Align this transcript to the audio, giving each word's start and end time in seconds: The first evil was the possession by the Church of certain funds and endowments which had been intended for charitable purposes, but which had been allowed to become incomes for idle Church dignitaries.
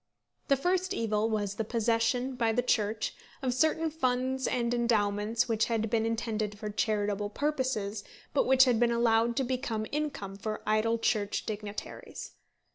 The 0.47 0.57
first 0.57 0.95
evil 0.95 1.29
was 1.29 1.53
the 1.57 1.63
possession 1.63 2.33
by 2.33 2.53
the 2.53 2.63
Church 2.63 3.13
of 3.43 3.53
certain 3.53 3.91
funds 3.91 4.47
and 4.47 4.73
endowments 4.73 5.47
which 5.47 5.65
had 5.65 5.91
been 5.91 6.07
intended 6.07 6.57
for 6.57 6.71
charitable 6.71 7.29
purposes, 7.29 8.03
but 8.33 8.47
which 8.47 8.65
had 8.65 8.79
been 8.79 8.91
allowed 8.91 9.35
to 9.35 9.43
become 9.43 9.85
incomes 9.91 10.39
for 10.41 10.63
idle 10.65 10.97
Church 10.97 11.45
dignitaries. 11.45 12.31